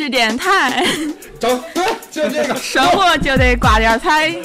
[0.00, 0.82] 视电台，
[1.38, 2.56] 走，对， 就这个。
[2.56, 4.32] 生活就得挂点彩。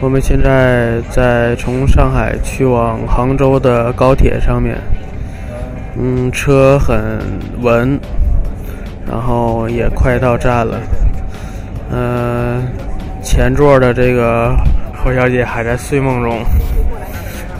[0.00, 4.78] 我们现在在从上海去往杭州的高铁上面，
[5.98, 7.20] 嗯，车很
[7.62, 7.98] 稳，
[9.10, 10.80] 然后也快到站了。
[11.90, 12.64] 嗯、
[13.26, 14.56] 前座的这个
[14.94, 16.44] 侯小姐还在睡梦中，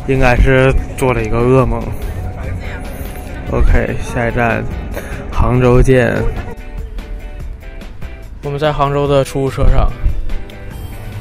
[0.06, 1.82] 应该是做了一个噩梦。
[3.50, 4.64] OK，下一站
[5.32, 6.14] 杭州见。
[8.45, 9.90] 我们在杭州的出租车上，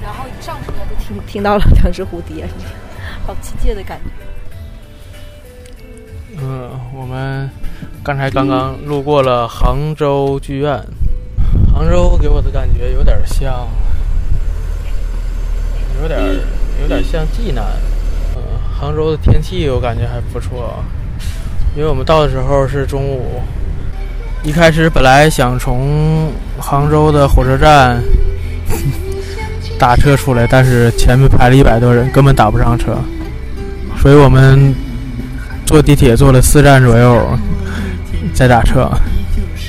[0.03, 2.47] 然后一上车就听听到了两只蝴蝶，
[3.25, 4.11] 好亲切的感觉。
[6.39, 7.49] 嗯，我们
[8.03, 10.79] 刚才刚刚路过了杭州剧院。
[11.73, 13.67] 杭州给我的感觉有点像，
[16.01, 16.19] 有点
[16.81, 17.63] 有点像济南。
[18.35, 18.41] 嗯，
[18.79, 20.83] 杭州的天气我感觉还不错，
[21.75, 23.41] 因为我们到的时候是中午。
[24.43, 27.99] 一开始本来想从杭州的火车站
[29.79, 32.95] 打车出来，但是前面排了一百多人，根本打不上车，
[33.97, 34.73] 所以我们
[35.65, 37.27] 坐地铁坐了四站左右，
[38.35, 38.87] 再打车。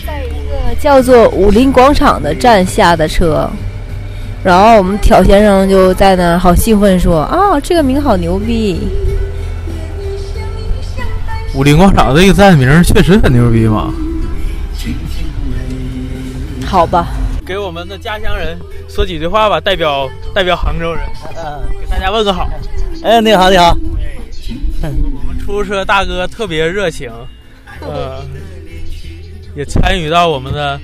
[0.06, 3.48] 在一个叫做武林广场的站下的车，
[4.46, 8.78] 然后我们挑先生就在那儿好兴奋说：“啊，这个名好牛逼！
[11.52, 13.92] 武林广场这个站名确实很牛逼嘛。
[16.64, 17.08] 好吧，
[17.44, 18.56] 给我们的家乡人
[18.88, 21.02] 说几句话吧，代表代表杭州人，
[21.80, 22.48] 给大家问个好。
[23.02, 23.76] 哎，你好，你好。
[24.80, 27.10] 我们出租车大哥特别热情，
[27.80, 28.22] 呃，
[29.56, 30.80] 也参与到我们的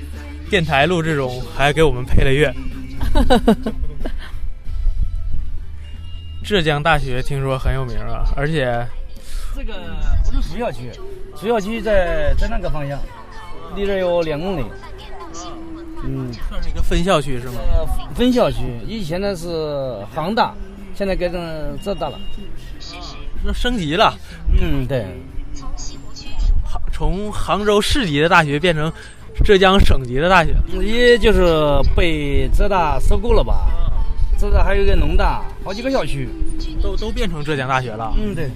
[0.49, 2.53] 电台录制中，还给我们配了乐。
[6.43, 8.85] 浙江大学听说很有名啊，而且
[9.55, 9.73] 这个
[10.25, 10.91] 不是主校区，
[11.39, 12.99] 主校区在在那个方向，
[13.75, 14.63] 离这有两公里。
[16.05, 17.53] 嗯，算是一个分校区是吗？
[17.71, 20.53] 呃，分校区，以前呢是杭大，
[20.93, 22.19] 现在改成浙大了。
[23.41, 24.13] 那升级了，
[24.59, 25.05] 嗯，对，
[26.65, 28.91] 杭从杭州市级的大学变成
[29.43, 30.55] 浙江省级的大学。
[30.81, 33.67] 一就是被浙大收购了吧？
[34.37, 36.27] 浙大还有一个农大，好几个校区。
[36.81, 38.13] 都都变成浙江大学了。
[38.17, 38.49] 嗯，对。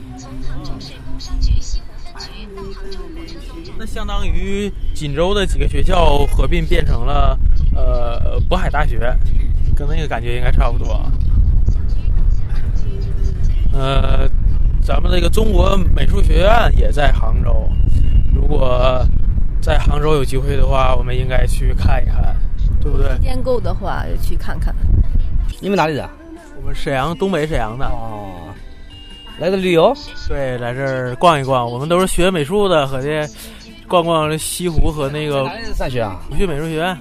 [3.78, 7.38] 那相当于锦州的几个学校合并变成了
[7.74, 9.16] 呃渤海大学，
[9.76, 11.00] 跟那个感觉应该差不多。
[13.72, 14.28] 呃，
[14.82, 17.70] 咱们这个中国美术学院也在杭州，
[18.34, 19.06] 如果
[19.62, 22.36] 在杭州有机会的话，我们应该去看一看，
[22.82, 23.10] 对不对？
[23.12, 24.74] 时间够的话就去看看。
[25.60, 26.10] 你们哪里的？
[26.60, 27.86] 我们沈阳，东北沈阳的。
[27.88, 28.54] 哦，
[29.40, 29.94] 来这旅游？
[30.28, 31.70] 对，来这儿逛一逛。
[31.70, 33.10] 我们都是学美术的，合计
[33.88, 36.20] 逛逛西湖和那个上学啊？
[36.38, 36.98] 去美术学院。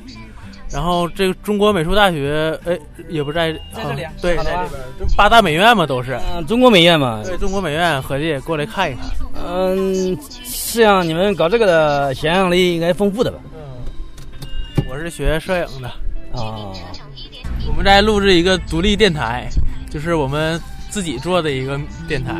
[0.68, 2.76] 然后这个中国美术大学，哎，
[3.08, 6.18] 也不在，在这里啊对，在这边，八大美院嘛，都是。
[6.34, 7.22] 嗯，中国美院嘛。
[7.24, 9.04] 对，中国美院，合计过来看一看。
[9.34, 10.18] 嗯，
[10.66, 13.38] 像你们搞这个的想象力应该丰富的吧？
[14.88, 15.88] 我是学摄影的，
[16.38, 16.74] 啊，
[17.68, 19.48] 我们在录制一个独立电台，
[19.88, 20.60] 就是我们
[20.90, 22.34] 自己做的一个电台。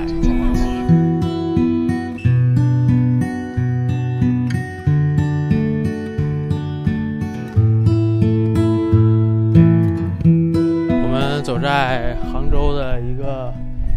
[10.90, 13.54] 我们走在杭州的一个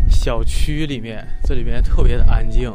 [0.08, 2.72] 小区里面，这里面特别的安静。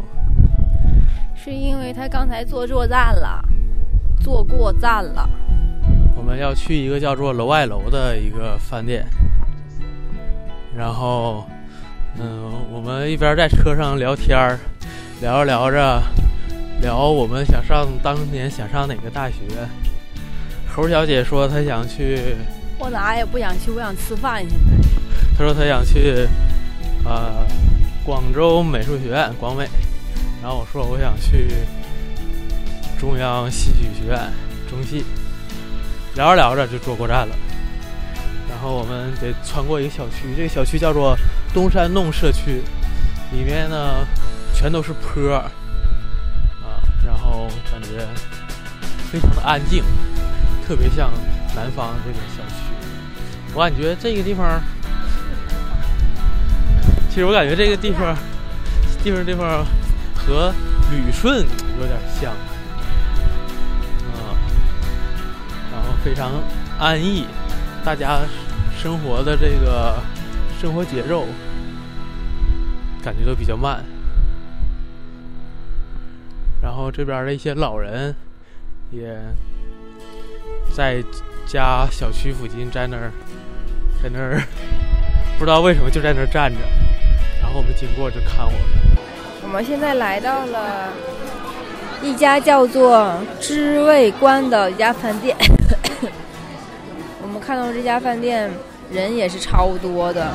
[1.44, 3.38] 是因为他刚才坐错站了，
[4.18, 5.28] 坐过站了。
[6.16, 9.06] 我们要去一个叫做楼外楼的一个饭店，
[10.74, 11.44] 然后，
[12.18, 14.58] 嗯，我们一边在车上聊天儿，
[15.20, 16.02] 聊着聊着，
[16.80, 19.36] 聊我们想上当年想上哪个大学。
[20.74, 22.36] 猴小姐说她想去，
[22.78, 24.40] 我哪也不想去，我想吃饭。
[24.40, 26.26] 现在她说她想去，
[27.04, 27.46] 呃，
[28.02, 29.68] 广州美术学院广美，
[30.44, 31.48] 然后我说我想去
[33.00, 34.30] 中央戏剧学院
[34.68, 35.02] 中戏。
[36.16, 37.34] 聊着聊着就坐过站了，
[38.48, 41.16] 然后我们得穿过一个小区，这个小区叫做
[41.54, 42.60] 东山弄社区，
[43.32, 44.06] 里面呢
[44.54, 45.50] 全都是坡啊，
[47.04, 48.06] 然后感觉
[49.10, 49.82] 非常的安静，
[50.68, 51.10] 特别像
[51.56, 53.54] 南方这个小区。
[53.54, 54.62] 我感觉这个地方，
[57.08, 58.14] 其实我感觉这个地方，
[59.02, 59.66] 地方地方
[60.26, 60.52] 和
[60.90, 61.46] 旅顺
[61.78, 62.32] 有点像。
[64.12, 64.36] 啊
[65.72, 66.32] 然后非常
[66.78, 67.26] 安逸，
[67.84, 68.20] 大家
[68.76, 70.00] 生活的这个
[70.60, 71.26] 生活节奏
[73.02, 73.84] 感觉都比较慢。
[76.62, 78.14] 然后这边的一些老人
[78.90, 79.20] 也
[80.72, 81.02] 在
[81.46, 83.12] 家小区附近，在那儿，
[84.02, 84.42] 在那儿，
[85.38, 86.60] 不知道为什么就在那儿站着。
[87.42, 88.93] 然后我们经过就看我们。
[89.54, 90.88] 我们现在来到了
[92.02, 95.36] 一家叫做知味观的一家饭店。
[97.22, 98.50] 我们看到这家饭店
[98.90, 100.26] 人也是超多的。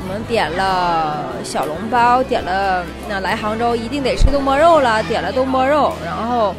[0.00, 6.54] 我们点了小笼包，点了那来杭州一定得吃东坡肉了，点了东坡肉，然后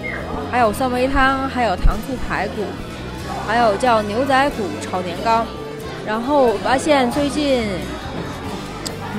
[0.51, 2.61] 还有酸梅汤，还有糖醋排骨，
[3.47, 5.43] 还有叫牛仔骨炒年糕。
[6.05, 7.63] 然后发现最近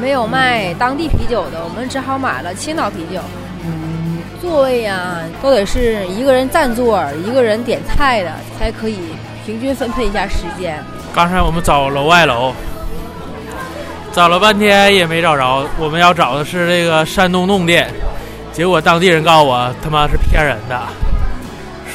[0.01, 3.21] 没有卖当地啤酒的，我们只好买了青岛啤酒。
[4.41, 8.99] 座位呀，都得是一个人占座，一个人点菜的，才可以
[9.47, 10.85] 平均分配一下时间。
[11.15, 12.53] 刚才我们找楼外楼，
[14.13, 15.67] 找了半天也没找着。
[15.79, 17.89] 我们要找的是这个山东弄店，
[18.53, 20.79] 结果当地人告诉我他妈是骗人的，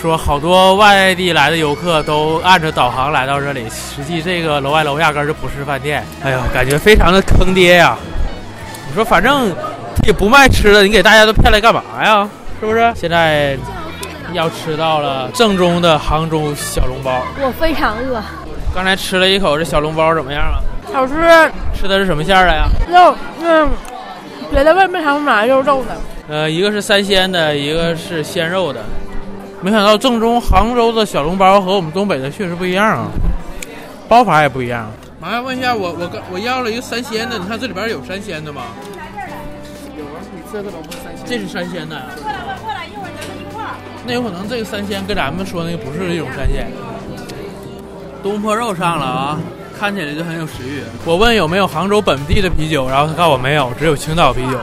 [0.01, 6.01] 说好多外地来的游客都按着导航来到这里，实际这个楼外楼压根儿就不是饭店。
[6.24, 7.98] 哎呦，感觉非常的坑爹呀！
[8.88, 9.54] 你说反正
[10.07, 12.30] 也不卖吃的，你给大家都骗来干嘛呀？
[12.62, 12.90] 是不是？
[12.96, 13.57] 现在
[14.31, 17.22] 要吃到了正宗的杭州小笼包。
[17.42, 18.24] 我非常饿，
[18.74, 20.63] 刚才吃了一口，这小笼包怎么样啊？
[20.94, 21.13] 好吃
[21.75, 22.69] 吃的是什么馅儿的呀？
[22.90, 23.13] 肉，
[23.44, 23.69] 嗯，
[24.50, 25.98] 别的外面他们买肉肉的。
[26.30, 28.80] 呃，一个是三鲜的，一个是鲜肉的。
[29.61, 33.07] 没想到正宗杭州的小笼包和我们东北的确实不一样啊，
[34.07, 34.89] 包法也不一样。
[35.19, 38.61] 麻烦问一下，我我刚我要了一个三鲜的，你看这里边有三鲜的吗？
[39.97, 41.25] 有啊，你这种不是三鲜。
[41.25, 42.03] 这是三鲜的呀。
[44.07, 46.71] 那有可能这个三鲜跟咱们说那个不是一种三鲜。
[48.23, 49.39] 东坡肉上了啊，
[49.77, 50.81] 看起来就很有食欲。
[51.05, 54.57] 我问有没有杭州本地的啤酒，然后他告诉我没有，只有青岛啤酒。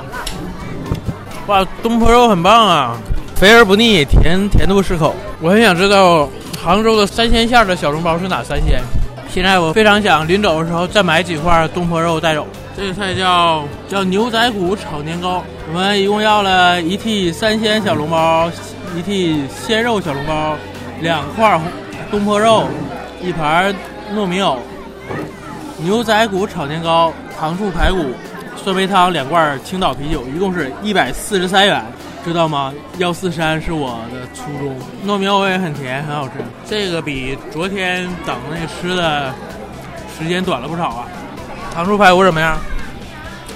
[1.49, 2.97] 哇，东坡肉很棒啊，
[3.37, 5.15] 肥而不腻，甜甜度适口。
[5.43, 6.27] 我很想知道
[6.59, 8.81] 杭州的三鲜馅的小笼包是哪三鲜。
[9.29, 12.47] 现在我非常想临走的时候再买几块东坡肉带走。
[12.75, 15.45] 这个菜叫叫牛仔骨炒年糕。
[15.69, 18.51] 我们一共要了一屉三鲜小笼包，
[18.97, 20.57] 一屉鲜肉小笼包，
[21.03, 21.61] 两块
[22.11, 22.67] 东坡肉，
[23.23, 23.75] 一盘
[24.15, 24.59] 糯米藕，
[25.77, 28.03] 牛仔骨炒年糕，糖醋排骨，
[28.57, 31.85] 酸梅汤两罐青岛啤酒，一共是一百四十三元。
[32.27, 32.75] 知道吗？
[32.99, 34.77] 幺四三是我的初衷。
[35.07, 36.35] 糯米藕也很甜，很好吃。
[36.69, 39.33] 这个比昨天等那个吃的
[40.19, 41.07] 时间短了不少啊。
[41.73, 42.59] 糖醋排骨怎么样？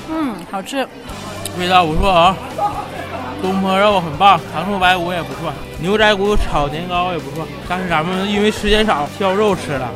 [0.08, 0.86] 嗯，好吃。
[1.58, 2.36] 味道不错啊。
[3.42, 7.44] 东坡肉很棒，糖醋排骨也不错，牛仔骨炒年糕也不错。
[7.68, 9.90] 但是咱们因为时间少，挑肉吃了。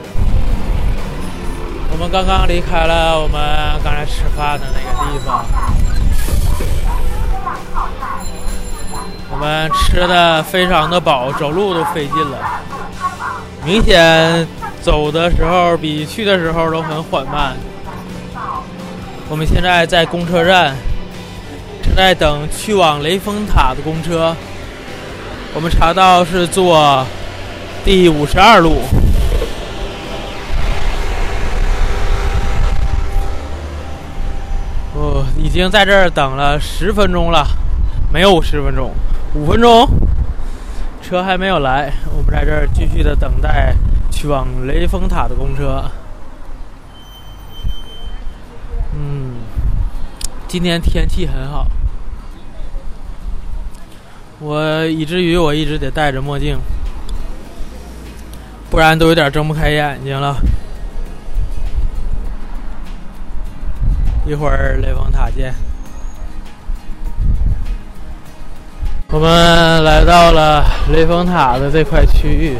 [1.93, 3.41] 我们刚刚离开了我们
[3.85, 5.47] 刚才吃饭的那个地方。
[9.35, 12.39] 我们吃的非常的饱，走路都费劲了。
[13.65, 14.47] 明显
[14.81, 17.57] 走的时候比去的时候都很缓慢。
[19.29, 20.77] 我们现在在公车站，
[21.83, 24.35] 正在等去往雷峰塔的公车。
[25.53, 27.05] 我们查到是坐
[27.85, 28.83] 第五十二路。
[34.95, 37.45] 哦，已经在这儿等了十分钟了，
[38.13, 38.93] 没有十分钟。
[39.35, 39.89] 五分钟，
[41.03, 43.75] 车还没有来，我们在这儿继续的等待
[44.09, 45.91] 去往雷峰塔的公车。
[48.95, 49.35] 嗯，
[50.47, 51.67] 今天天气很好，
[54.39, 56.57] 我以至于我一直得戴着墨镜，
[58.71, 60.37] 不然都有点睁不开眼睛了。
[64.25, 65.53] 一会儿雷峰塔见。
[69.15, 72.59] 我们来到了雷峰塔的这块区域，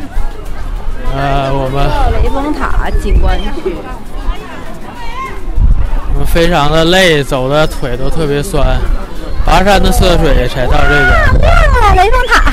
[1.13, 3.75] 呃，我们到雷峰塔景观区，
[6.13, 8.79] 我们非常的累，走的腿都特别酸，
[9.45, 11.11] 跋山的涉水才到这边。
[11.41, 12.53] 亮了，雷峰塔！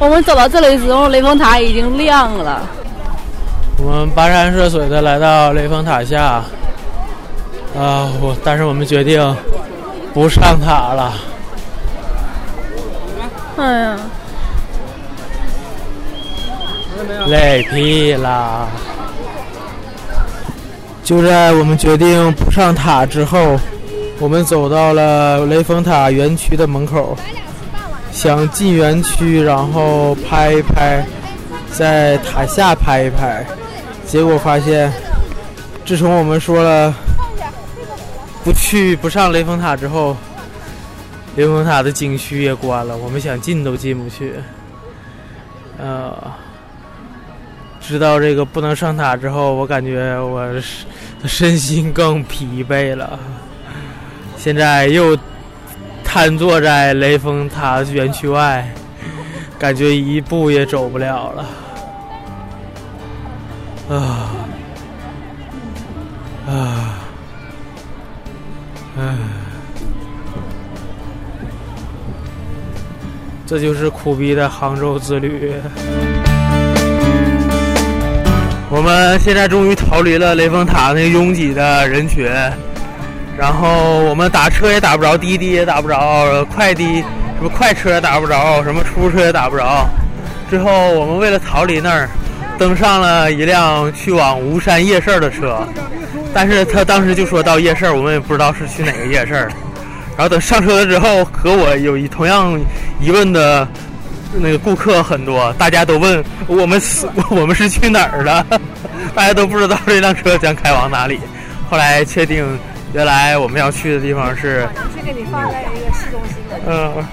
[0.00, 2.60] 我们走到这里的时候，雷峰塔已经亮了。
[3.78, 6.42] 我们跋山涉水的来到雷峰塔下，
[7.78, 9.36] 啊，我但是我们决定
[10.12, 11.12] 不上塔了。
[13.56, 13.96] 哎呀，
[17.28, 18.68] 累屁啦！
[21.02, 23.58] 就在我们决定不上塔之后，
[24.18, 27.16] 我们走到了雷峰塔园区的门口，
[28.12, 31.02] 想进园区，然后拍一拍，
[31.72, 33.46] 在塔下拍一拍，
[34.06, 34.92] 结果发现
[35.86, 36.92] 自从我们说了
[38.44, 40.16] 不去不上雷峰塔之后，
[41.36, 44.32] 雷峰塔的景区也关了，我们想进都进不去。
[45.78, 46.16] 呃，
[47.78, 50.50] 知道这个不能上塔之后，我感觉我
[51.24, 53.18] 身心更疲惫了。
[54.38, 55.16] 现在又
[56.02, 58.66] 瘫坐在雷峰塔园区外，
[59.58, 61.46] 感觉一步也走不了了。
[63.88, 64.30] 啊
[66.48, 66.85] 啊
[73.46, 75.52] 这就是苦逼的杭州之旅。
[78.68, 82.28] 我们现在终于逃离了雷峰塔那个拥挤的人群，
[83.38, 86.96] 然后我们打车也打不着，滴滴也打不着，快滴
[87.38, 89.88] 什么快车也打不着，什么出租车也打不着。
[90.50, 92.08] 最后我们为了逃离那儿，
[92.58, 95.60] 登上了一辆去往吴山夜市的车，
[96.34, 99.48] 但是他当时就说到夜市，我们也不知道是去哪个夜市。
[100.16, 102.58] 然后等上车了之后，和我有一同样
[103.00, 103.68] 疑问的
[104.34, 108.60] 那个顾客很多，大家都问我们是 我们是去哪儿的，
[109.14, 111.20] 大家都不知道这辆车将开往哪里。
[111.68, 112.58] 后来确定，
[112.94, 116.60] 原来我们要去的地方是，是给你放在一个市中心的。
[116.66, 117.04] 嗯，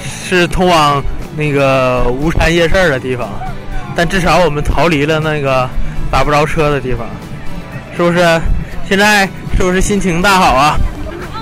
[0.00, 1.02] 是通往
[1.36, 3.28] 那个巫山夜市的地方，
[3.96, 5.68] 但至少我们逃离了那个
[6.10, 7.06] 打不着车的地方，
[7.96, 8.40] 是不是？
[8.88, 9.26] 现在
[9.56, 10.76] 是不是心情大好啊？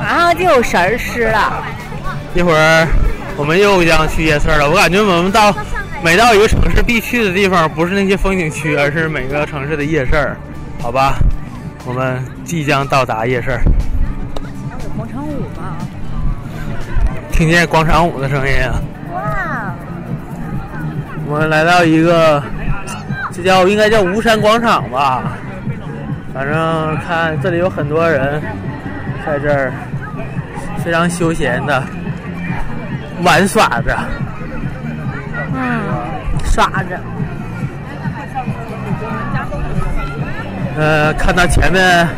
[0.01, 1.63] 马上就有食儿吃了。
[2.35, 2.89] 一会儿
[3.37, 4.69] 我们又将去夜市了。
[4.69, 5.55] 我感觉我们到
[6.03, 10.35] 每到一个城市必去的地方，不是那些风景区，而是每个城市的夜市。
[10.81, 11.17] 好吧，
[11.85, 13.61] 我们即将到达夜市。
[14.97, 15.77] 广场舞吧？
[17.31, 18.81] 听见广场舞的声音啊！
[19.13, 19.75] 哇！
[21.27, 22.43] 我们来到一个，
[23.33, 25.37] 这叫应该叫吴山广场吧。
[26.33, 28.43] 反正看这里有很多人
[29.27, 29.73] 在这儿
[30.85, 31.83] 非常休闲的
[33.23, 33.99] 玩耍着。
[35.55, 35.81] 嗯，
[36.45, 36.99] 耍着。
[40.77, 42.09] 呃，看到前面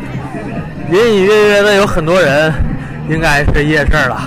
[0.90, 2.52] 隐隐约约的有很多人，
[3.08, 4.20] 应该是夜市了。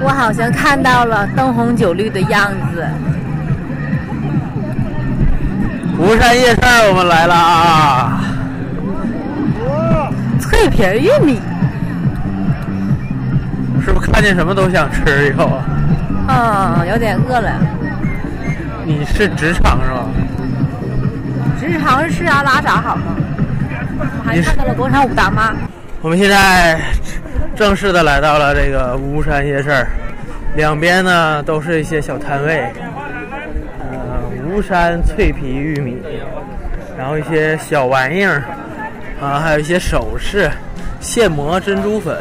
[0.00, 2.86] 我好像看到了灯红酒绿的样子。
[5.98, 8.20] 吴山夜市我们来了啊！
[10.38, 11.40] 脆皮玉米。
[13.84, 15.60] 是不是看见什么都想吃以后？
[16.28, 17.52] 嗯，有点饿了。
[18.84, 20.06] 你是直肠是吧？
[21.60, 23.14] 直肠是吃啥拉啥好吗？
[23.98, 25.54] 我还看到了广场舞大妈。
[26.00, 26.80] 我们现在
[27.54, 29.86] 正式的来到了这个巫山夜市，
[30.56, 32.72] 两边呢都是一些小摊位，
[33.80, 35.98] 呃，巫山脆皮玉米，
[36.98, 38.42] 然后一些小玩意儿，
[39.20, 40.50] 啊，还有一些首饰、
[41.00, 42.16] 现磨珍珠粉，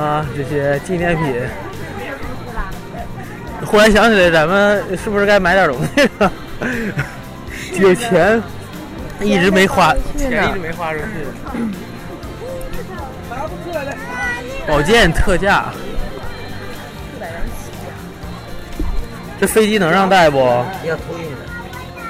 [0.00, 1.34] 啊，这些纪念品。
[3.66, 6.32] 忽然想起来，咱们是不是该买点东西了？
[7.78, 8.42] 有钱
[9.20, 11.04] 一直没花，钱一直没花出去。
[14.66, 15.66] 宝剑特价，
[19.38, 20.38] 这飞机能让带不？
[20.84, 21.49] 要托运的。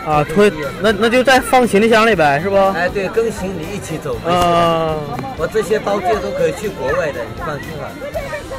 [0.07, 2.57] 啊，推那那就再放行李箱里呗，是不？
[2.57, 4.16] 哎，对，跟行李一起走。
[4.26, 4.97] 啊，
[5.37, 7.90] 我这些刀剑都可以去国外的，你放心吧，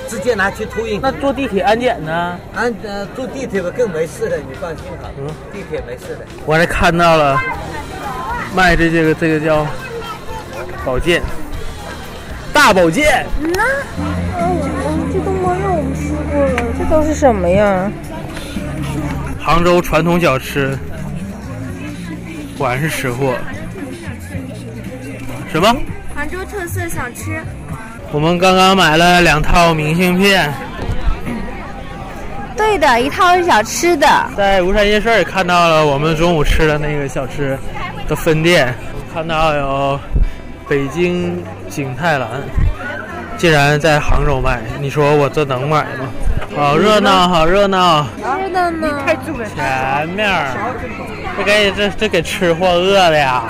[0.08, 1.02] 直接拿去托运。
[1.02, 2.38] 那坐地铁安检呢？
[2.54, 5.10] 安呃，坐地铁吧更没事的，你放心好。
[5.18, 6.26] 嗯，地铁没事的。
[6.46, 7.42] 我还看到了
[8.56, 9.66] 卖的这个这个叫
[10.86, 11.24] 宝剑，
[12.54, 13.26] 大宝剑。
[13.40, 13.64] 那，
[14.38, 17.92] 嗯，这都没有我们吃过了，这都是什么呀？
[19.44, 20.78] 杭州传统小吃，
[22.62, 23.34] 果然是吃货。
[25.52, 25.76] 什么？
[26.14, 27.42] 杭州特色小吃。
[28.12, 30.54] 我们刚刚买了两套明信片。
[32.56, 34.08] 对的，一套是小吃的。
[34.38, 37.58] 在吴山夜市也看到了我们中午吃的那个小吃
[38.08, 38.72] 的分店，
[39.12, 40.00] 看到有
[40.70, 42.30] 北京景泰蓝，
[43.40, 46.08] 竟然在杭州卖，你说我这能买吗？
[46.56, 48.06] 好热闹，好热闹！
[48.24, 49.00] 是的呢。
[49.56, 50.28] 前面
[51.38, 53.44] 这给这这给吃货饿的呀，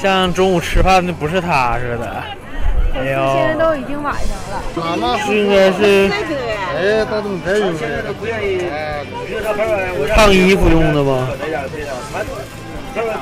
[0.00, 2.22] 像中午吃饭的不是他似的。
[2.94, 5.18] 哎呦，现在都已经晚上了。
[5.18, 6.10] 是应该是
[6.74, 7.80] 哎，到这么太用的。
[10.14, 11.28] 烫衣服用的吗？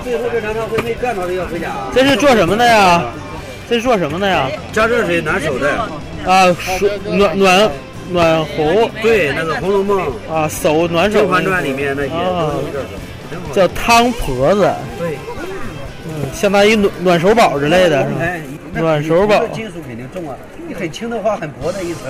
[0.05, 0.23] 最后
[1.93, 3.03] 这是做什么的呀？
[3.69, 4.49] 这是做什么的呀？
[4.73, 5.71] 加热水暖手的。
[6.25, 7.71] 啊，水暖暖
[8.11, 8.89] 暖壶。
[9.03, 11.19] 对，那个《红楼梦》啊，手暖手。
[11.23, 12.85] 《甄嬛传》里面那些啊都是这个。
[13.53, 14.73] 叫汤婆子。
[14.99, 15.19] 对。
[16.07, 18.21] 嗯，相当于暖暖手宝之类的，是吧？
[18.21, 18.41] 哎，
[18.75, 20.37] 暖手宝金属肯定重啊，
[20.69, 22.03] 你很轻的话，很薄的一层，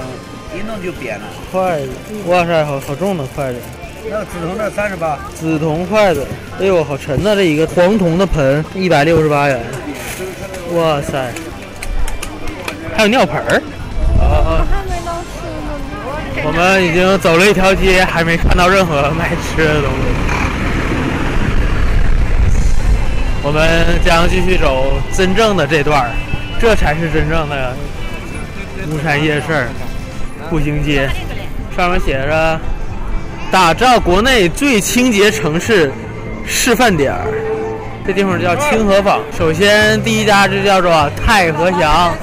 [0.53, 1.25] 一弄就扁了。
[1.53, 1.89] 筷子，
[2.27, 3.59] 哇塞，好好重的筷子，
[4.05, 6.27] 那个紫铜的三十八，紫铜筷子，
[6.61, 7.37] 哎呦，好沉呐！
[7.37, 9.61] 这一个黄铜的盆，一百六十八元，
[10.75, 11.33] 哇塞，
[12.97, 13.63] 还有尿盆儿。
[14.19, 16.45] 啊，还没到吃呢。
[16.45, 20.44] 我们已经走了一条街，还没看到任何卖吃的东西。
[23.47, 26.11] 我们将继续走真正的这段，
[26.59, 27.75] 这才是真正的
[28.91, 29.69] 巫山夜市
[30.49, 31.11] 步行街。
[31.77, 32.59] 上面写着
[33.53, 35.93] “打造国内最清洁城市
[36.47, 37.15] 示范点”，
[38.07, 39.21] 这地方叫清河坊。
[39.37, 42.15] 首先，第一家就叫做太和祥，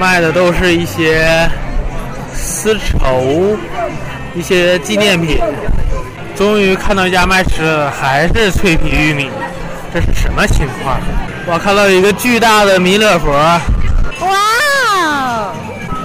[0.00, 1.46] 卖的都是一些
[2.32, 3.58] 丝绸、
[4.34, 5.38] 一些纪念品。
[6.34, 9.28] 终于看到一家卖吃的，还是脆皮玉米，
[9.92, 10.98] 这是什么情况？
[11.44, 13.60] 我看到一个巨大的弥勒佛，哇！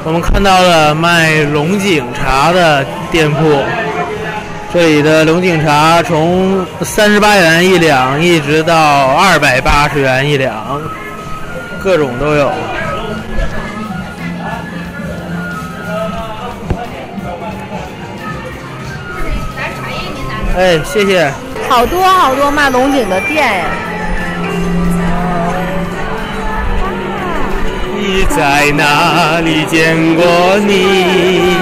[0.03, 3.63] 我们看到了卖龙井茶的店铺，
[4.74, 10.82] 这里的龙井茶从三十八元一两一直到二百八十元一两，
[11.82, 12.51] 各种都有。
[20.58, 21.32] 哎，谢谢。
[21.70, 23.66] 好多好多卖龙井的店呀。
[28.00, 31.58] 你在哪里见过你？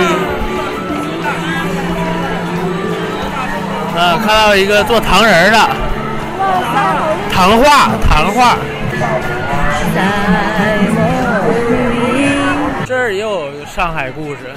[3.98, 5.58] 啊，看到一个做糖人儿的，
[7.34, 8.58] 糖画，糖画。
[12.86, 14.54] 这儿也有上海故事。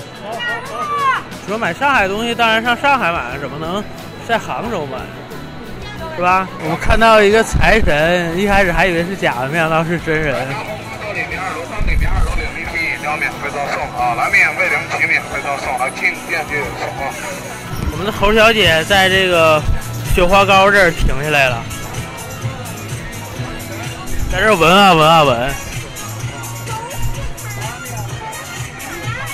[1.47, 3.83] 说买上海东西，当然上上海买，怎么能
[4.29, 4.99] 在杭州买？
[6.19, 6.49] 是吧？
[6.65, 10.35] 我们看到一个财神，一开始还以为是假的，没想到是真人。
[10.35, 17.15] 楼里面二楼上里面二楼领礼品饮料免费赠送啊，来免费领取免费赠送啊，进店就有送啊。
[17.93, 19.63] 我们的侯小姐在这个
[20.13, 21.63] 雪花膏这儿停下来了，
[24.33, 25.49] 在这儿闻啊闻啊闻。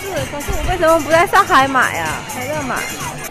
[0.03, 2.20] 是，可是我为什么不在上海买呀？
[2.29, 2.77] 在这买。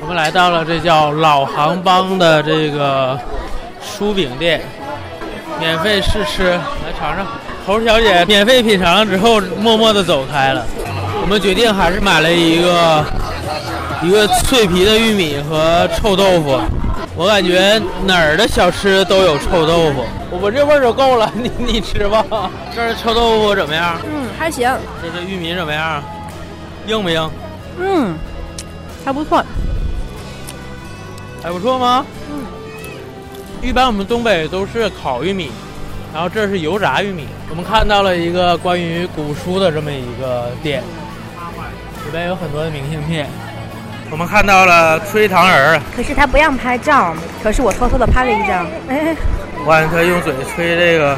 [0.01, 3.17] 我们来到了这叫老杭帮的这个
[3.93, 4.61] 酥饼店，
[5.59, 7.25] 免费试吃，来尝尝。
[7.65, 10.65] 猴小姐免费品尝了之后，默默的走开了。
[11.21, 13.05] 我们决定还是买了一个
[14.01, 16.59] 一个脆皮的玉米和臭豆腐。
[17.15, 21.31] 我感觉哪儿的小吃都有臭豆腐，我闻这味儿就够了。
[21.35, 22.25] 你你吃吧。
[22.75, 23.97] 这儿臭豆腐怎么样？
[24.03, 24.75] 嗯，还行。
[25.01, 26.03] 这这玉米怎么样？
[26.87, 27.29] 硬不硬？
[27.79, 28.15] 嗯，
[29.05, 29.45] 还不错。
[31.43, 32.03] 还不错吗？
[32.31, 32.43] 嗯。
[33.61, 35.51] 一般我们东北都是烤玉米，
[36.13, 37.27] 然后这是油炸玉米。
[37.49, 40.81] 我们看到了一个关于古书的这么一个店，
[42.05, 43.29] 里边有很多的明信片。
[44.11, 48.67] 我们看到了吹糖人儿，可是他不让拍照，可是我偷偷的拍了一张。
[48.89, 49.15] 哎，
[49.65, 51.17] 我看他用嘴吹这个，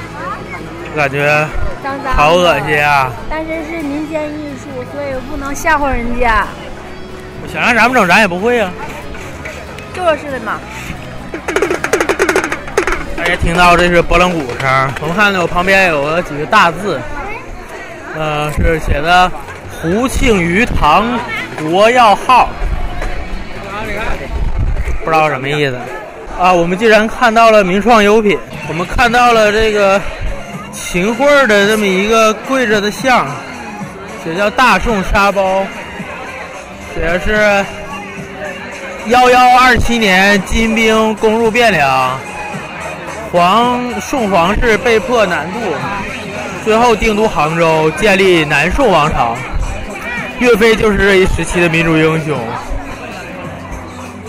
[0.95, 1.47] 感觉。
[2.15, 3.11] 好恶心啊！
[3.29, 6.47] 但是是民间艺术，所以不能吓唬人家。
[7.43, 8.71] 我想让咱们整，咱也不会啊。
[9.93, 10.59] 就是的嘛。
[13.25, 17.01] 大家听到这是拨浪鼓声，我们看到旁边有个几个大字，
[18.15, 19.31] 呃，是写的
[19.81, 21.19] “胡庆余堂
[21.57, 22.49] 国药号”，
[25.03, 25.75] 不知道什么意思。
[26.39, 29.99] 啊，我们竟然看到了名创优品，我们看到了这个
[30.71, 33.25] 秦桧的这么一个跪着的像，
[34.23, 35.65] 写叫“大宋沙包”，
[36.93, 37.65] 写的是。
[39.07, 42.19] 幺幺二七年，金兵攻入汴梁，
[43.35, 45.59] 皇宋皇室被迫南渡，
[46.63, 49.35] 最后定都杭州，建立南宋王朝。
[50.39, 52.39] 岳飞就是这一时期的民族英雄。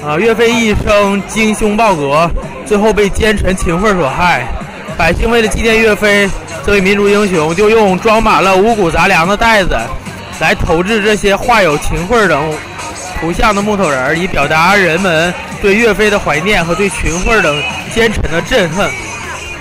[0.05, 2.29] 啊，岳飞一生精凶报国，
[2.65, 4.45] 最后被奸臣秦桧所害。
[4.99, 6.29] 百姓为了纪念岳飞
[6.65, 9.79] 这位民族英雄，就用装满了五谷杂粮的袋子
[10.41, 12.43] 来投掷这些画有秦桧等
[13.21, 18.91] 图像的木头人，以表达人们对岳飞的怀念和对秦桧等奸臣的憎恨。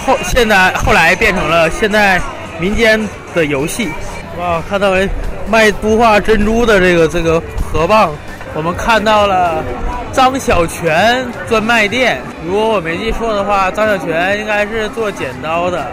[0.06, 2.22] 后现在后来变成了现在
[2.60, 3.00] 民间
[3.34, 3.90] 的游戏。
[4.38, 5.10] 哇，看到没？
[5.48, 8.10] 卖都化珍珠的这个这个河蚌，
[8.56, 9.64] 我们看到了
[10.12, 12.20] 张小泉专卖店。
[12.44, 15.86] 如果我没记错的话，张小泉应该是做剪刀的，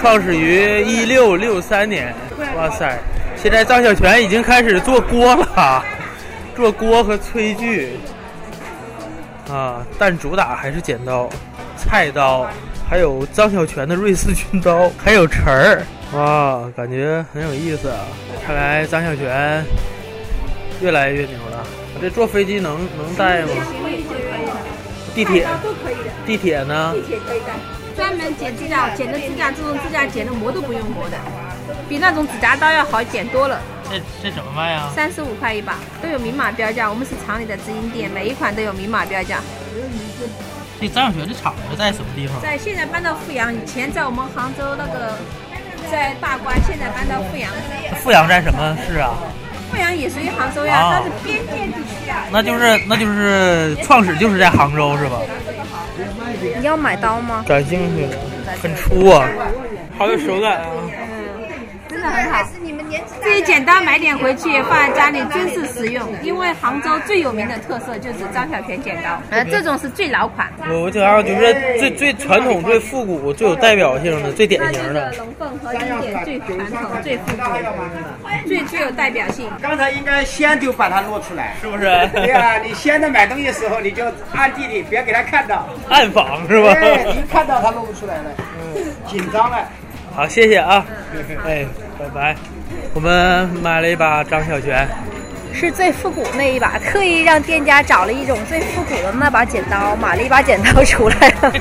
[0.00, 2.12] 创始于一六六三年。
[2.56, 2.98] 哇塞，
[3.40, 5.84] 现在张小泉已经开始做锅了。
[6.56, 7.96] 做锅和炊具
[9.50, 11.28] 啊，但主打还是剪刀、
[11.76, 12.46] 菜刀，
[12.88, 15.82] 还有张小泉的瑞士军刀，还有词儿，
[16.14, 18.00] 哇，感觉很有意思啊！
[18.46, 19.64] 看来张小泉
[20.80, 21.66] 越来越牛了。
[22.00, 23.48] 这坐飞机能能带吗？
[25.14, 26.92] 地铁都可以的，地铁呢？
[26.94, 27.52] 地铁可以带。
[27.94, 31.16] 专门剪指甲，剪的指甲，这种指甲剪的磨都不用磨的，
[31.88, 33.60] 比那种指甲刀要好剪多了。
[33.90, 34.88] 这这怎么卖呀？
[34.94, 36.88] 三十五块一把，都有明码标价。
[36.88, 39.38] 我们是厂里的直营店，每一款都有明码标价。
[40.80, 42.40] 这张小泉的厂子在什么地方？
[42.40, 45.16] 在现在搬到富阳，以前在我们杭州那个
[45.90, 47.50] 在大关，现在搬到富阳。
[48.02, 49.14] 富阳在什么市啊？
[49.70, 52.24] 富阳也属于杭州呀，它是边界地区啊。
[52.30, 55.20] 那就是那就是创始就是在杭州是吧？
[56.58, 57.44] 你要买刀吗？
[57.46, 58.08] 感兴趣，
[58.62, 59.28] 很粗啊，
[59.98, 60.66] 好有手感啊。
[62.02, 62.44] 真的很好，
[63.22, 66.04] 这些剪刀买点回去放在家里真是实用。
[66.22, 70.50] 因为杭州最有名的特色就是张小泉剪刀，呃，这种是最老款。
[70.68, 75.12] 我我觉得就是最最传统、最复古、最有代表性的、最典型的。
[75.12, 79.48] 龙凤和经典最传统、最复古、最具有代表性。
[79.60, 81.84] 刚才应该先就把它露出来，是不是？
[82.12, 86.74] 对呀，你先在买东西的时候，你就暗地里别给他看到，暗访是吧？
[86.74, 88.24] 对，一看到他露不出来了，
[88.74, 89.58] 嗯，紧张了。
[90.14, 90.84] 好，谢谢啊，
[91.46, 91.64] 哎，
[92.02, 92.36] 拜拜。
[92.94, 94.88] 我们买了一把张小泉，
[95.52, 101.52] 是最复古那一把，特意让店家找了一种最复古的那把剪刀，买了一把剪刀出来了。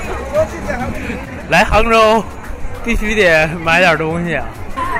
[1.50, 2.24] 来杭州
[2.84, 4.46] 必须得买点东西啊！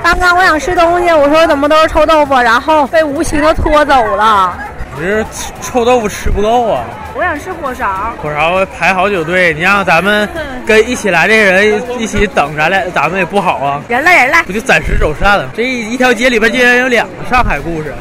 [0.04, 4.56] 刚刚我想吃东西，我说怎么都是臭豆腐，然后被无情的拖走了。
[4.94, 5.24] 你这
[5.60, 6.84] 臭豆腐吃不够啊！
[7.14, 10.28] 我想吃火烧，火烧排好久队，你让咱们
[10.66, 13.82] 跟一起来的人一起等咱俩，咱们也不好啊。
[13.88, 15.48] 人来人来，不就暂时走散了？
[15.54, 17.94] 这一条街里边竟然有两个上海故事，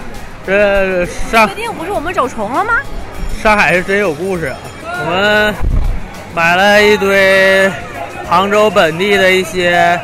[0.46, 2.74] 这上确定不是我们走重了吗？
[3.42, 4.58] 上海是真有故事啊！
[4.86, 5.56] 我们
[6.36, 7.72] 买了一堆
[8.28, 10.00] 杭州本地的一些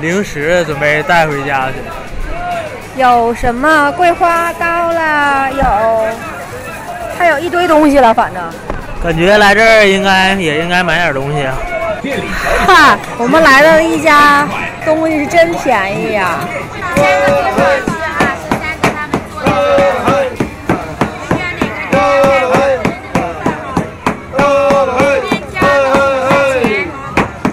[0.00, 1.74] 零食，准备带回家去。
[2.98, 5.48] 有什么桂花糕啦？
[5.50, 5.62] 有，
[7.16, 8.42] 还有一堆东西了，反正。
[9.00, 11.54] 感觉来这儿应该也应该买点东西啊。
[12.66, 14.48] 哈，我们来到一家，
[14.84, 16.40] 东西是真便宜呀、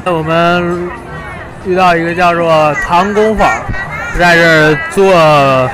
[0.06, 0.90] 我们
[1.66, 3.48] 遇到一个叫做糖工坊，
[4.18, 5.70] 在这做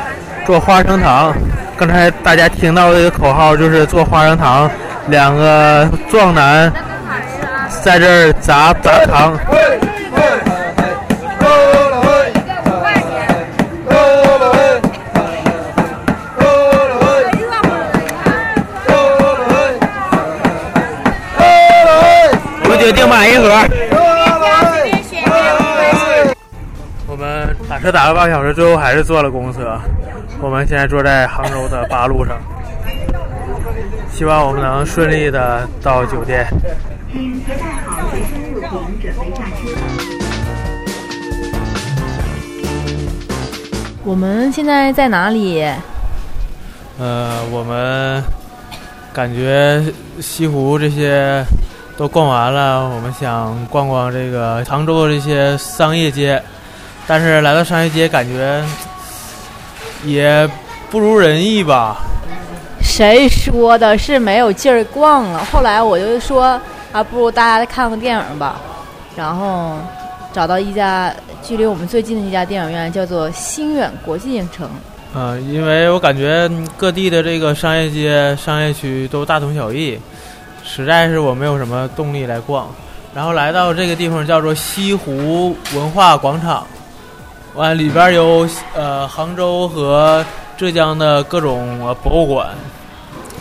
[0.46, 1.34] 做花生糖。
[1.78, 4.70] 刚才大家听到的一个口号就是做花生糖，
[5.08, 6.72] 两个壮男
[7.82, 9.38] 在这砸砸糖。
[22.64, 23.81] 我们决定买一盒。
[27.82, 29.80] 车打了半个小时，最后还是坐了公车。
[30.40, 32.38] 我们现在坐在杭州的八路上，
[34.14, 36.46] 希望我们能顺利的到酒店。
[44.04, 45.64] 我们现在在哪里？
[47.00, 48.24] 呃，我们
[49.12, 49.84] 感觉
[50.20, 51.44] 西湖这些
[51.98, 56.42] 都逛完了，我们想逛逛这个杭州的这些商业街，
[57.14, 58.64] 但是来到商业街，感觉
[60.06, 60.50] 也
[60.90, 61.98] 不如人意吧。
[62.82, 65.44] 谁说的是没有劲儿逛了？
[65.52, 66.58] 后来我就说
[66.94, 68.62] 啊，不如大家看个电影吧。
[69.14, 69.76] 然后
[70.32, 74.70] 找到一家距离我们最近的一家电影院，叫做星远国际影城。
[75.14, 80.00] 嗯、因为我感觉各地的这个商业街、商业区都大同小异，
[80.64, 82.70] 实在是我没有什么动力来逛。
[83.14, 86.66] 然后来到这个地方叫做西湖文化广场，
[87.54, 90.26] 完里边有呃杭州和
[90.58, 92.50] 浙江的各种博物馆，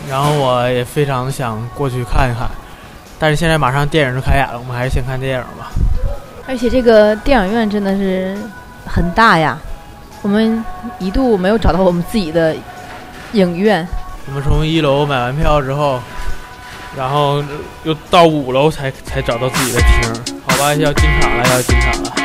[0.09, 2.49] 然后我也非常想过去看一看。
[3.17, 5.71] 但是现在马上电影就开演了，我们还是先看电影吧。
[6.47, 8.35] 而且这个电影院真的是
[8.85, 9.57] 很大呀，
[10.21, 10.63] 我们
[10.99, 12.55] 一度没有找到我们自己的
[13.33, 13.87] 影院。
[14.27, 15.99] 我们从一楼买完票之后，
[16.97, 17.43] 然后
[17.83, 20.35] 又到五楼才才找到自己的厅。
[20.45, 22.20] 好吧，要进场了，要进场了。